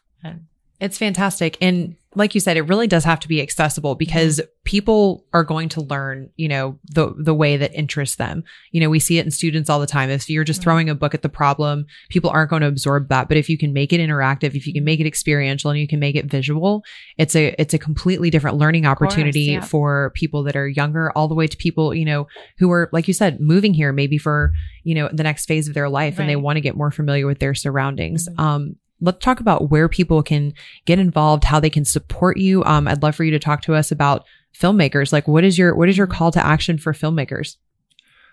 It's 0.79 0.97
fantastic. 0.97 1.57
And 1.59 1.95
like 2.15 2.33
you 2.33 2.41
said, 2.41 2.57
it 2.57 2.63
really 2.63 2.87
does 2.87 3.03
have 3.03 3.19
to 3.19 3.27
be 3.27 3.41
accessible 3.41 3.93
because 3.93 4.39
mm-hmm. 4.39 4.47
people 4.63 5.25
are 5.33 5.43
going 5.43 5.69
to 5.69 5.81
learn, 5.81 6.29
you 6.35 6.47
know, 6.47 6.79
the 6.85 7.13
the 7.17 7.33
way 7.33 7.57
that 7.57 7.73
interests 7.73 8.15
them. 8.15 8.43
You 8.71 8.81
know, 8.81 8.89
we 8.89 8.99
see 8.99 9.19
it 9.19 9.25
in 9.25 9.31
students 9.31 9.69
all 9.69 9.79
the 9.79 9.87
time. 9.87 10.09
If 10.09 10.29
you're 10.29 10.43
just 10.43 10.59
mm-hmm. 10.59 10.63
throwing 10.63 10.89
a 10.89 10.95
book 10.95 11.13
at 11.13 11.21
the 11.21 11.29
problem, 11.29 11.85
people 12.09 12.31
aren't 12.31 12.49
going 12.49 12.63
to 12.63 12.67
absorb 12.67 13.09
that. 13.09 13.27
But 13.27 13.37
if 13.37 13.49
you 13.49 13.57
can 13.57 13.71
make 13.71 13.93
it 13.93 13.99
interactive, 13.99 14.55
if 14.55 14.65
you 14.65 14.73
can 14.73 14.83
make 14.83 14.99
it 14.99 15.05
experiential 15.05 15.69
and 15.69 15.79
you 15.79 15.87
can 15.87 15.99
make 15.99 16.15
it 16.15 16.25
visual, 16.25 16.83
it's 17.17 17.35
a 17.35 17.53
it's 17.59 17.73
a 17.73 17.79
completely 17.79 18.29
different 18.29 18.57
learning 18.57 18.85
opportunity 18.85 19.53
course, 19.53 19.63
yeah. 19.63 19.67
for 19.67 20.11
people 20.15 20.43
that 20.43 20.55
are 20.55 20.67
younger, 20.67 21.11
all 21.11 21.27
the 21.27 21.35
way 21.35 21.45
to 21.45 21.57
people, 21.57 21.93
you 21.93 22.05
know, 22.05 22.27
who 22.57 22.71
are, 22.71 22.89
like 22.91 23.07
you 23.07 23.13
said, 23.13 23.39
moving 23.39 23.73
here 23.73 23.93
maybe 23.93 24.17
for, 24.17 24.53
you 24.83 24.95
know, 24.95 25.09
the 25.11 25.23
next 25.23 25.45
phase 25.45 25.67
of 25.67 25.75
their 25.75 25.89
life 25.89 26.17
right. 26.17 26.21
and 26.21 26.29
they 26.29 26.35
want 26.35 26.57
to 26.57 26.61
get 26.61 26.75
more 26.75 26.91
familiar 26.91 27.27
with 27.27 27.39
their 27.39 27.53
surroundings. 27.53 28.27
Mm-hmm. 28.27 28.41
Um, 28.41 28.75
let's 29.01 29.23
talk 29.23 29.39
about 29.39 29.69
where 29.69 29.87
people 29.87 30.23
can 30.23 30.53
get 30.85 30.99
involved, 30.99 31.43
how 31.43 31.59
they 31.59 31.69
can 31.69 31.85
support 31.85 32.37
you. 32.37 32.63
Um, 32.63 32.87
I'd 32.87 33.03
love 33.03 33.15
for 33.15 33.23
you 33.23 33.31
to 33.31 33.39
talk 33.39 33.61
to 33.63 33.75
us 33.75 33.91
about 33.91 34.25
filmmakers. 34.57 35.13
Like, 35.13 35.27
what 35.27 35.43
is 35.43 35.57
your 35.57 35.75
what 35.75 35.89
is 35.89 35.97
your 35.97 36.07
call 36.07 36.31
to 36.31 36.45
action 36.45 36.77
for 36.77 36.93
filmmakers? 36.93 37.57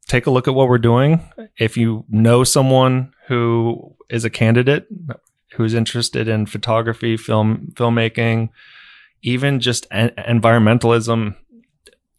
take 0.07 0.27
a 0.27 0.31
look 0.31 0.49
at 0.49 0.55
what 0.55 0.69
we're 0.69 0.79
doing. 0.79 1.21
If 1.59 1.77
you 1.77 2.07
know 2.09 2.43
someone 2.43 3.13
who 3.27 3.95
is 4.09 4.25
a 4.25 4.31
candidate 4.31 4.87
who's 5.59 5.75
interested 5.75 6.29
in 6.29 6.47
photography, 6.47 7.17
film, 7.17 7.73
filmmaking, 7.75 8.49
even 9.23 9.59
just 9.59 9.89
en- 9.91 10.11
environmentalism, 10.17 11.35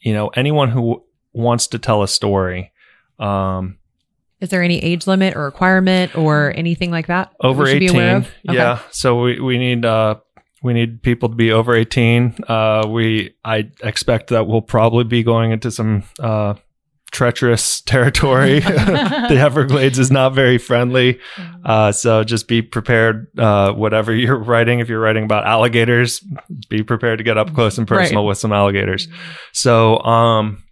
you 0.02 0.14
know, 0.14 0.28
anyone 0.36 0.70
who 0.70 1.02
wants 1.32 1.66
to 1.68 1.80
tell 1.80 2.04
a 2.04 2.08
story. 2.08 2.74
Um, 3.18 3.78
is 4.42 4.50
there 4.50 4.62
any 4.62 4.84
age 4.84 5.08
limit 5.08 5.38
or 5.38 5.46
requirement 5.46 6.18
or 6.18 6.54
anything 6.54 6.92
like 6.92 7.08
that? 7.08 7.34
Over 7.40 7.66
that 7.66 7.76
18. 7.78 7.96
Okay. 7.98 8.28
Yeah. 8.44 8.80
So 8.92 9.22
we, 9.22 9.40
we 9.40 9.58
need, 9.58 9.86
uh, 9.86 10.16
we 10.62 10.74
need 10.74 11.02
people 11.02 11.30
to 11.30 11.36
be 11.36 11.54
over 11.54 11.74
18. 11.74 12.36
Uh, 12.46 12.88
we, 12.90 13.36
I 13.46 13.70
expect 13.82 14.32
that 14.32 14.48
we'll 14.48 14.62
probably 14.62 15.06
be 15.06 15.24
going 15.24 15.52
into 15.52 15.72
some, 15.72 16.04
uh, 16.20 16.56
treacherous 17.12 17.82
territory. 17.82 18.60
the 18.60 19.38
Everglades 19.40 20.00
is 20.00 20.12
not 20.12 20.34
very 20.34 20.58
friendly. 20.58 21.16
Mm-hmm. 21.36 21.62
Uh, 21.66 21.92
so 21.92 22.24
just 22.24 22.48
be 22.48 22.62
prepared, 22.62 23.28
uh, 23.38 23.74
whatever 23.74 24.14
you're 24.14 24.38
writing. 24.38 24.80
If 24.80 24.90
you're 24.90 25.00
writing 25.00 25.24
about 25.24 25.46
alligators, 25.46 26.24
be 26.70 26.84
prepared 26.84 27.18
to 27.20 27.24
get 27.24 27.38
up 27.38 27.54
close 27.54 27.78
and 27.78 27.88
personal 27.88 28.24
right. 28.24 28.30
with 28.30 28.38
some 28.38 28.52
alligators. 28.52 29.08
So, 29.54 30.00
um, 30.00 30.64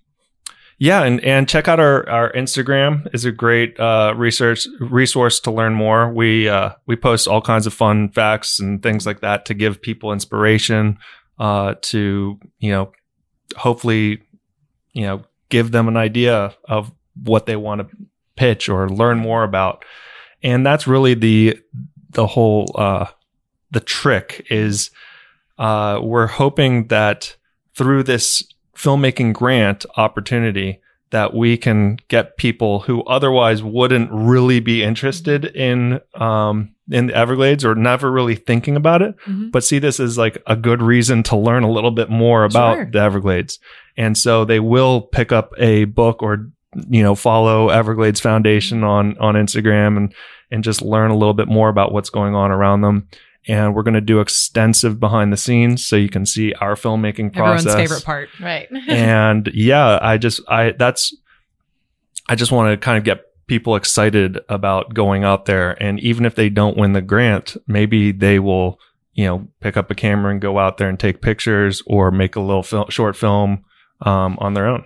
yeah, 0.79 1.03
and, 1.03 1.23
and 1.23 1.49
check 1.49 1.67
out 1.67 1.79
our, 1.79 2.07
our 2.07 2.31
Instagram 2.33 3.07
is 3.13 3.25
a 3.25 3.31
great 3.31 3.79
uh, 3.79 4.13
research 4.15 4.67
resource 4.79 5.39
to 5.41 5.51
learn 5.51 5.73
more. 5.73 6.13
We 6.13 6.47
uh, 6.47 6.71
we 6.85 6.95
post 6.95 7.27
all 7.27 7.41
kinds 7.41 7.65
of 7.65 7.73
fun 7.73 8.09
facts 8.09 8.59
and 8.59 8.83
things 8.83 9.05
like 9.05 9.21
that 9.21 9.45
to 9.45 9.55
give 9.55 9.81
people 9.81 10.13
inspiration 10.13 10.99
uh, 11.39 11.75
to 11.81 12.39
you 12.59 12.71
know 12.71 12.91
hopefully 13.55 14.21
you 14.93 15.03
know 15.03 15.23
give 15.49 15.71
them 15.71 15.87
an 15.87 15.97
idea 15.97 16.55
of 16.65 16.91
what 17.23 17.45
they 17.45 17.55
want 17.55 17.81
to 17.81 17.97
pitch 18.35 18.69
or 18.69 18.89
learn 18.89 19.17
more 19.17 19.43
about. 19.43 19.83
And 20.43 20.65
that's 20.65 20.87
really 20.87 21.13
the 21.13 21.59
the 22.11 22.27
whole 22.27 22.71
uh, 22.75 23.07
the 23.71 23.79
trick 23.79 24.45
is 24.49 24.91
uh, 25.57 25.99
we're 26.01 26.27
hoping 26.27 26.87
that 26.87 27.35
through 27.75 28.03
this 28.03 28.43
filmmaking 28.75 29.33
grant 29.33 29.85
opportunity 29.97 30.79
that 31.09 31.33
we 31.33 31.57
can 31.57 31.97
get 32.09 32.37
people 32.37 32.81
who 32.81 33.03
otherwise 33.03 33.63
wouldn't 33.63 34.09
really 34.11 34.59
be 34.59 34.83
interested 34.83 35.45
in 35.45 35.99
um, 36.15 36.75
in 36.89 37.07
the 37.07 37.15
Everglades 37.15 37.65
or 37.65 37.75
never 37.75 38.11
really 38.11 38.35
thinking 38.35 38.75
about 38.75 39.01
it, 39.01 39.15
mm-hmm. 39.25 39.49
but 39.49 39.63
see 39.63 39.79
this 39.79 39.99
as 39.99 40.17
like 40.17 40.41
a 40.47 40.55
good 40.55 40.81
reason 40.81 41.23
to 41.23 41.35
learn 41.35 41.63
a 41.63 41.71
little 41.71 41.91
bit 41.91 42.09
more 42.09 42.43
about 42.43 42.75
sure. 42.75 42.85
the 42.85 42.99
Everglades. 42.99 43.59
And 43.97 44.17
so 44.17 44.45
they 44.45 44.59
will 44.59 45.01
pick 45.01 45.31
up 45.31 45.51
a 45.57 45.85
book 45.85 46.21
or 46.21 46.49
you 46.89 47.01
know 47.01 47.15
follow 47.15 47.69
Everglades 47.69 48.19
Foundation 48.19 48.83
on 48.83 49.17
on 49.17 49.35
Instagram 49.35 49.97
and 49.97 50.13
and 50.51 50.63
just 50.63 50.81
learn 50.81 51.11
a 51.11 51.17
little 51.17 51.33
bit 51.33 51.47
more 51.47 51.69
about 51.69 51.91
what's 51.91 52.09
going 52.09 52.35
on 52.35 52.51
around 52.51 52.81
them. 52.81 53.07
And 53.49 53.73
we're 53.73 53.83
going 53.83 53.93
to 53.93 54.01
do 54.01 54.19
extensive 54.19 54.99
behind 54.99 55.31
the 55.31 55.37
scenes 55.37 55.85
so 55.85 55.95
you 55.95 56.09
can 56.09 56.25
see 56.25 56.53
our 56.55 56.75
filmmaking 56.75 57.33
process. 57.33 57.67
Everyone's 57.67 57.89
favorite 57.89 58.05
part, 58.05 58.29
right? 58.41 58.67
and 58.89 59.49
yeah, 59.53 59.99
I 60.01 60.17
just 60.17 60.41
I 60.49 60.71
that's 60.71 61.15
I 62.27 62.35
just 62.35 62.51
want 62.51 62.71
to 62.71 62.77
kind 62.83 62.97
of 62.97 63.03
get 63.03 63.26
people 63.47 63.75
excited 63.75 64.39
about 64.49 64.93
going 64.93 65.23
out 65.23 65.45
there. 65.45 65.71
And 65.81 65.99
even 65.99 66.25
if 66.25 66.35
they 66.35 66.49
don't 66.49 66.77
win 66.77 66.93
the 66.93 67.01
grant, 67.01 67.57
maybe 67.65 68.11
they 68.11 68.39
will, 68.39 68.79
you 69.13 69.25
know, 69.25 69.47
pick 69.61 69.77
up 69.77 69.89
a 69.89 69.95
camera 69.95 70.31
and 70.31 70.41
go 70.41 70.59
out 70.59 70.77
there 70.77 70.89
and 70.89 70.99
take 70.99 71.21
pictures 71.21 71.81
or 71.87 72.11
make 72.11 72.35
a 72.35 72.41
little 72.41 72.63
fil- 72.63 72.89
short 72.89 73.15
film 73.15 73.63
um, 74.01 74.37
on 74.39 74.53
their 74.53 74.67
own. 74.67 74.85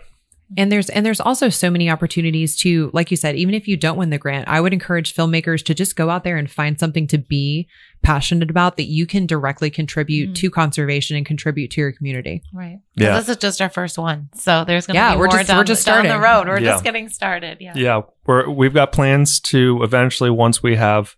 And 0.58 0.72
there's 0.72 0.90
and 0.90 1.06
there's 1.06 1.22
also 1.22 1.50
so 1.50 1.70
many 1.70 1.90
opportunities 1.90 2.58
to, 2.58 2.92
like 2.94 3.10
you 3.10 3.18
said, 3.18 3.36
even 3.36 3.54
if 3.54 3.68
you 3.68 3.78
don't 3.78 3.98
win 3.98 4.10
the 4.10 4.18
grant, 4.18 4.48
I 4.48 4.60
would 4.60 4.74
encourage 4.74 5.14
filmmakers 5.14 5.64
to 5.66 5.74
just 5.74 5.96
go 5.96 6.10
out 6.10 6.24
there 6.24 6.38
and 6.38 6.52
find 6.52 6.80
something 6.80 7.08
to 7.08 7.18
be 7.18 7.68
passionate 8.02 8.50
about 8.50 8.78
that 8.78 8.86
you 8.86 9.06
can 9.06 9.26
directly 9.26 9.70
contribute 9.70 10.28
mm-hmm. 10.28 10.34
to 10.34 10.50
conservation 10.50 11.16
and 11.16 11.26
contribute 11.26 11.72
to 11.72 11.82
your 11.82 11.92
community. 11.92 12.42
Right. 12.54 12.80
Yeah. 12.96 13.18
This 13.18 13.30
is 13.30 13.38
just 13.38 13.62
our 13.62 13.70
first 13.70 13.98
one, 13.98 14.30
so 14.34 14.66
there's 14.66 14.88
going 14.88 14.96
to 14.96 15.00
yeah, 15.00 15.14
be 15.14 15.20
we're 15.20 15.28
more 15.28 15.38
just, 15.38 15.48
down, 15.48 15.58
we're 15.58 15.64
just 15.64 15.86
down 15.86 16.08
the 16.08 16.20
road. 16.20 16.48
We're 16.48 16.60
yeah. 16.60 16.72
just 16.72 16.84
getting 16.84 17.10
started. 17.10 17.58
Yeah. 17.62 17.74
Yeah. 17.76 18.02
We're 18.26 18.50
we've 18.50 18.74
got 18.74 18.92
plans 18.92 19.40
to 19.42 19.80
eventually, 19.84 20.30
once 20.30 20.62
we 20.62 20.76
have 20.76 21.16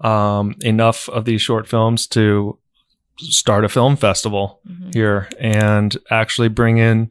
um, 0.00 0.54
enough 0.60 1.08
of 1.08 1.24
these 1.24 1.42
short 1.42 1.66
films, 1.66 2.06
to 2.08 2.58
start 3.18 3.64
a 3.64 3.68
film 3.68 3.96
festival 3.96 4.60
mm-hmm. 4.68 4.90
here 4.92 5.28
and 5.40 5.96
actually 6.10 6.48
bring 6.48 6.78
in 6.78 7.10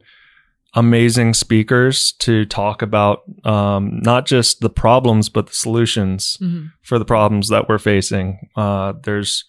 amazing 0.76 1.32
speakers 1.32 2.12
to 2.12 2.44
talk 2.44 2.82
about 2.82 3.22
um, 3.44 3.98
not 4.02 4.26
just 4.26 4.60
the 4.60 4.70
problems 4.70 5.30
but 5.30 5.46
the 5.46 5.54
solutions 5.54 6.36
mm-hmm. 6.40 6.66
for 6.82 6.98
the 6.98 7.04
problems 7.04 7.48
that 7.48 7.68
we're 7.68 7.78
facing. 7.78 8.48
Uh, 8.54 8.92
there's 9.02 9.44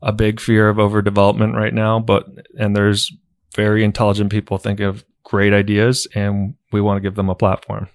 a 0.00 0.12
big 0.12 0.40
fear 0.40 0.68
of 0.68 0.76
overdevelopment 0.76 1.54
right 1.54 1.74
now, 1.74 1.98
but 1.98 2.26
and 2.58 2.74
there's 2.74 3.12
very 3.54 3.82
intelligent 3.84 4.30
people 4.30 4.56
thinking 4.56 4.86
of 4.86 5.04
great 5.24 5.52
ideas, 5.52 6.06
and 6.14 6.54
we 6.72 6.80
want 6.80 6.96
to 6.96 7.00
give 7.00 7.16
them 7.16 7.28
a 7.28 7.34
platform. 7.34 7.88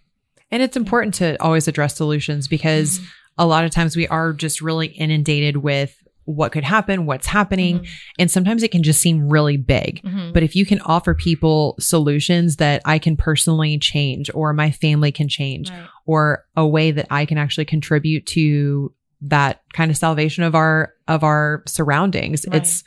And 0.52 0.62
it's 0.62 0.76
important 0.76 1.14
to 1.16 1.42
always 1.42 1.68
address 1.68 1.96
solutions 1.96 2.48
because. 2.48 3.00
Mm-hmm. 3.00 3.16
A 3.42 3.46
lot 3.48 3.64
of 3.64 3.72
times 3.72 3.96
we 3.96 4.06
are 4.10 4.34
just 4.34 4.60
really 4.60 4.88
inundated 4.88 5.56
with 5.56 5.96
what 6.26 6.52
could 6.52 6.64
happen, 6.64 7.06
what's 7.06 7.28
happening. 7.28 7.80
Mm-hmm. 7.80 7.92
And 8.20 8.30
sometimes 8.30 8.64
it 8.64 8.72
can 8.72 8.84
just 8.84 9.02
seem 9.02 9.30
really 9.30 9.56
big. 9.56 10.02
Mm-hmm. 10.04 10.19
Mm-hmm. 10.30 10.34
But 10.34 10.44
if 10.44 10.56
you 10.56 10.66
can 10.66 10.80
offer 10.82 11.14
people 11.14 11.76
solutions 11.80 12.58
that 12.58 12.82
I 12.86 13.00
can 13.00 13.18
personally 13.18 13.78
change 13.78 14.30
or 14.34 14.54
my 14.54 14.72
family 14.72 15.12
can 15.12 15.28
change 15.28 15.70
right. 15.70 15.88
or 16.06 16.46
a 16.56 16.68
way 16.68 16.92
that 16.92 17.08
I 17.10 17.26
can 17.26 17.38
actually 17.38 17.66
contribute 17.66 18.26
to 18.28 18.94
that 19.22 19.62
kind 19.74 19.92
of 19.92 19.98
salvation 19.98 20.44
of 20.44 20.56
our 20.56 20.94
of 21.08 21.24
our 21.24 21.64
surroundings, 21.68 22.46
right. 22.48 22.58
it's 22.58 22.84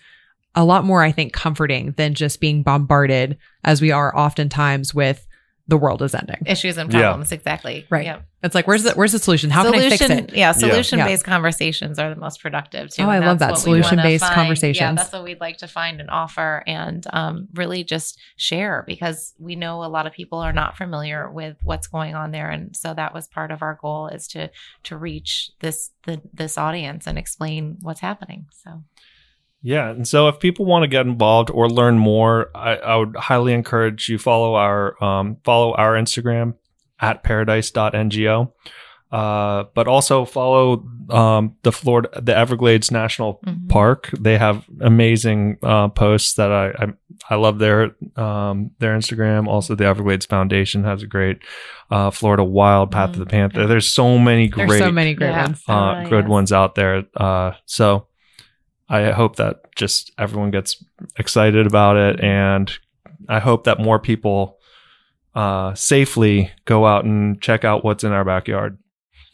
a 0.54 0.64
lot 0.64 0.84
more 0.84 1.02
I 1.02 1.12
think 1.12 1.32
comforting 1.32 1.92
than 1.96 2.14
just 2.14 2.40
being 2.40 2.62
bombarded 2.62 3.38
as 3.64 3.80
we 3.80 3.90
are 3.90 4.16
oftentimes 4.16 4.94
with 4.94 5.26
the 5.68 5.76
world 5.76 6.02
is 6.02 6.14
ending. 6.14 6.42
Issues 6.46 6.76
and 6.76 6.90
problems, 6.90 7.30
yeah. 7.30 7.36
exactly. 7.36 7.86
Right. 7.88 8.04
Yep. 8.04 8.26
It's 8.42 8.54
like, 8.54 8.66
where's 8.66 8.82
the 8.82 8.92
where's 8.92 9.12
the 9.12 9.20
solution? 9.20 9.50
How 9.50 9.62
solution, 9.62 9.96
can 9.98 10.10
I 10.10 10.16
fix 10.16 10.32
it? 10.32 10.36
Yeah, 10.36 10.50
solution 10.52 10.98
based 10.98 11.24
conversations 11.24 11.98
are 12.00 12.12
the 12.12 12.20
most 12.20 12.42
productive 12.42 12.90
too. 12.90 13.04
Oh, 13.04 13.08
I 13.08 13.20
love 13.20 13.38
that 13.38 13.58
solution 13.58 13.98
based 13.98 14.24
conversations. 14.24 14.80
Yeah, 14.80 14.94
that's 14.94 15.12
what 15.12 15.22
we'd 15.22 15.40
like 15.40 15.58
to 15.58 15.68
find 15.68 16.00
and 16.00 16.10
offer, 16.10 16.64
and 16.66 17.06
um, 17.12 17.48
really 17.54 17.84
just 17.84 18.18
share 18.36 18.82
because 18.86 19.32
we 19.38 19.54
know 19.54 19.84
a 19.84 19.86
lot 19.86 20.06
of 20.06 20.12
people 20.12 20.40
are 20.40 20.52
not 20.52 20.76
familiar 20.76 21.30
with 21.30 21.56
what's 21.62 21.86
going 21.86 22.16
on 22.16 22.32
there, 22.32 22.50
and 22.50 22.76
so 22.76 22.92
that 22.94 23.14
was 23.14 23.28
part 23.28 23.52
of 23.52 23.62
our 23.62 23.78
goal 23.80 24.08
is 24.08 24.26
to 24.28 24.50
to 24.84 24.96
reach 24.96 25.52
this 25.60 25.90
the, 26.04 26.20
this 26.34 26.58
audience 26.58 27.06
and 27.06 27.18
explain 27.18 27.78
what's 27.82 28.00
happening. 28.00 28.46
So 28.64 28.82
Yeah, 29.62 29.90
and 29.90 30.06
so 30.08 30.26
if 30.28 30.40
people 30.40 30.64
want 30.64 30.82
to 30.82 30.88
get 30.88 31.06
involved 31.06 31.50
or 31.50 31.68
learn 31.70 31.96
more, 31.98 32.50
I, 32.54 32.76
I 32.76 32.96
would 32.96 33.14
highly 33.16 33.52
encourage 33.52 34.08
you 34.08 34.18
follow 34.18 34.54
our 34.56 35.02
um, 35.02 35.36
follow 35.44 35.72
our 35.74 35.92
Instagram 35.94 36.54
at 37.00 37.22
paradise.ngo. 37.22 38.52
Uh, 39.12 39.64
but 39.74 39.86
also 39.86 40.24
follow 40.24 40.86
um, 41.10 41.54
the 41.64 41.70
Florida, 41.70 42.08
the 42.22 42.34
Everglades 42.34 42.90
National 42.90 43.40
Mhm. 43.46 43.68
Park. 43.68 44.08
They 44.18 44.38
have 44.38 44.64
amazing 44.80 45.58
uh, 45.62 45.88
posts 45.88 46.32
that 46.34 46.50
I, 46.50 46.68
I 46.70 46.86
I 47.28 47.34
love 47.34 47.58
their 47.58 47.94
um, 48.16 48.70
their 48.78 48.96
Instagram. 48.96 49.48
Also, 49.48 49.74
the 49.74 49.84
Everglades 49.84 50.24
Foundation 50.24 50.84
has 50.84 51.02
a 51.02 51.06
great 51.06 51.40
uh, 51.90 52.10
Florida 52.10 52.42
Wild 52.42 52.90
Path 52.90 53.10
of 53.10 53.18
the 53.18 53.26
Mhm. 53.26 53.30
Panther. 53.30 53.66
There's 53.66 53.86
so 53.90 54.18
many 54.18 54.48
There's 54.48 54.66
great 54.66 54.78
so 54.78 54.90
many 54.90 55.12
great 55.12 55.28
Yeah. 55.28 55.42
ones. 55.44 55.62
uh, 55.68 56.02
Oh, 56.06 56.08
good 56.08 56.24
yes. 56.24 56.30
ones 56.30 56.50
out 56.52 56.74
there. 56.74 57.04
Uh, 57.14 57.52
so 57.66 58.06
I 58.92 59.10
hope 59.10 59.36
that 59.36 59.74
just 59.74 60.12
everyone 60.18 60.50
gets 60.50 60.84
excited 61.16 61.66
about 61.66 61.96
it, 61.96 62.20
and 62.20 62.70
I 63.26 63.38
hope 63.38 63.64
that 63.64 63.80
more 63.80 63.98
people 63.98 64.58
uh, 65.34 65.74
safely 65.74 66.50
go 66.66 66.84
out 66.84 67.06
and 67.06 67.40
check 67.40 67.64
out 67.64 67.84
what's 67.84 68.04
in 68.04 68.12
our 68.12 68.24
backyard. 68.24 68.76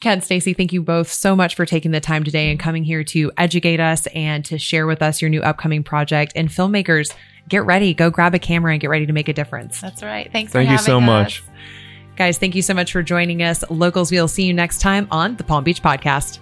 Kent, 0.01 0.23
Stacey, 0.23 0.55
thank 0.55 0.73
you 0.73 0.81
both 0.81 1.11
so 1.11 1.35
much 1.35 1.57
for 1.57 1.67
taking 1.67 1.91
the 1.91 1.99
time 1.99 2.23
today 2.23 2.53
and 2.53 2.61
coming 2.61 2.85
here 2.85 3.03
to 3.03 3.33
educate 3.37 3.81
us 3.81 4.07
and 4.15 4.45
to 4.45 4.57
share 4.57 4.87
with 4.87 5.03
us 5.03 5.21
your 5.21 5.29
new 5.29 5.41
upcoming 5.43 5.83
project. 5.83 6.33
And 6.37 6.49
filmmakers, 6.49 7.13
get 7.49 7.67
ready, 7.67 7.95
go 7.95 8.09
grab 8.09 8.33
a 8.33 8.39
camera 8.39 8.71
and 8.71 8.81
get 8.81 8.91
ready 8.91 9.07
to 9.07 9.13
make 9.13 9.29
a 9.29 9.33
difference. 9.33 9.81
That's 9.81 10.05
right. 10.05 10.31
Thanks 10.31 10.53
Thank 10.53 10.69
for 10.69 10.73
you 10.73 10.79
so 10.79 10.99
us. 10.99 11.05
much. 11.05 11.43
Guys, 12.15 12.39
thank 12.39 12.55
you 12.55 12.63
so 12.63 12.75
much 12.75 12.93
for 12.93 13.03
joining 13.03 13.43
us. 13.43 13.69
Locals, 13.71 14.13
we'll 14.13 14.29
see 14.29 14.45
you 14.45 14.55
next 14.55 14.81
time 14.81 15.09
on 15.11 15.35
the 15.35 15.43
Palm 15.43 15.65
Beach 15.65 15.83
Podcast. 15.83 16.39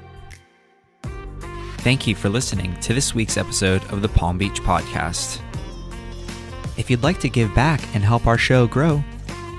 Thank 1.86 2.08
you 2.08 2.16
for 2.16 2.28
listening 2.28 2.74
to 2.80 2.94
this 2.94 3.14
week's 3.14 3.36
episode 3.36 3.80
of 3.92 4.02
the 4.02 4.08
Palm 4.08 4.38
Beach 4.38 4.60
Podcast. 4.60 5.40
If 6.76 6.90
you'd 6.90 7.04
like 7.04 7.20
to 7.20 7.28
give 7.28 7.54
back 7.54 7.80
and 7.94 8.02
help 8.02 8.26
our 8.26 8.36
show 8.36 8.66
grow, 8.66 9.04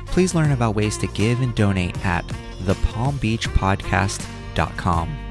please 0.08 0.36
learn 0.36 0.52
about 0.52 0.76
ways 0.76 0.98
to 0.98 1.08
give 1.08 1.40
and 1.40 1.56
donate 1.56 2.06
at 2.06 2.28
thepalmbeachpodcast.com. 2.64 5.27